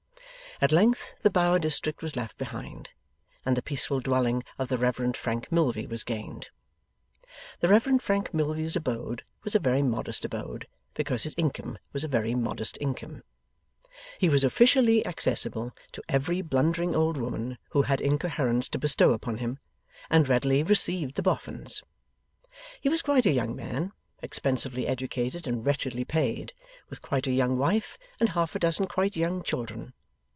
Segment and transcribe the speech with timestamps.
[0.63, 2.91] At length the Bower district was left behind,
[3.47, 6.49] and the peaceful dwelling of the Reverend Frank Milvey was gained.
[7.61, 12.07] The Reverend Frank Milvey's abode was a very modest abode, because his income was a
[12.07, 13.23] very modest income.
[14.19, 19.39] He was officially accessible to every blundering old woman who had incoherence to bestow upon
[19.39, 19.57] him,
[20.11, 21.81] and readily received the Boffins.
[22.79, 26.53] He was quite a young man, expensively educated and wretchedly paid,
[26.87, 29.93] with quite a young wife and half a dozen quite young children.